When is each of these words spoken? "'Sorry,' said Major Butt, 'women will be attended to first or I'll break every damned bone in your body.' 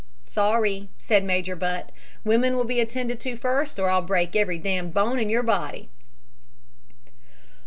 "'Sorry,' 0.25 0.89
said 0.97 1.23
Major 1.23 1.55
Butt, 1.55 1.91
'women 2.23 2.55
will 2.55 2.63
be 2.63 2.79
attended 2.79 3.19
to 3.19 3.35
first 3.37 3.77
or 3.79 3.91
I'll 3.91 4.01
break 4.01 4.35
every 4.35 4.57
damned 4.57 4.95
bone 4.95 5.19
in 5.19 5.29
your 5.29 5.43
body.' 5.43 5.89